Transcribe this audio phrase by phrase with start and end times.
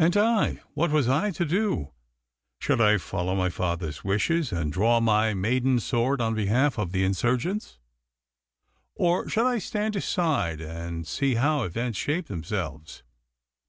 [0.00, 0.60] And I?
[0.74, 1.92] What was I to do?
[2.58, 7.04] Should I follow my father's wishes, and draw my maiden sword on behalf of the
[7.04, 7.78] insurgents,
[8.96, 13.04] or should I stand aside and see how events shaped themselves?